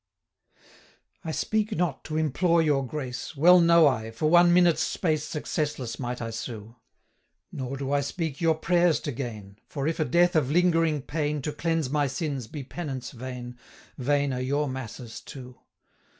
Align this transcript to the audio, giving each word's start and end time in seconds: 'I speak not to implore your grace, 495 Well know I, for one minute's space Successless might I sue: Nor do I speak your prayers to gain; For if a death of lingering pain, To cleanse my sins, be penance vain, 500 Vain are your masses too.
'I 1.23 1.31
speak 1.33 1.75
not 1.75 2.03
to 2.05 2.17
implore 2.17 2.59
your 2.59 2.83
grace, 2.83 3.27
495 3.35 3.37
Well 3.39 3.59
know 3.61 3.85
I, 3.87 4.09
for 4.09 4.31
one 4.31 4.51
minute's 4.51 4.81
space 4.81 5.23
Successless 5.25 5.99
might 5.99 6.23
I 6.23 6.31
sue: 6.31 6.75
Nor 7.51 7.77
do 7.77 7.91
I 7.91 8.01
speak 8.01 8.41
your 8.41 8.55
prayers 8.55 8.99
to 9.01 9.11
gain; 9.11 9.59
For 9.67 9.87
if 9.87 9.99
a 9.99 10.05
death 10.05 10.35
of 10.35 10.49
lingering 10.49 11.03
pain, 11.03 11.43
To 11.43 11.51
cleanse 11.51 11.91
my 11.91 12.07
sins, 12.07 12.47
be 12.47 12.63
penance 12.63 13.11
vain, 13.11 13.59
500 13.97 13.97
Vain 14.05 14.33
are 14.33 14.41
your 14.41 14.67
masses 14.67 15.21
too. 15.21 15.59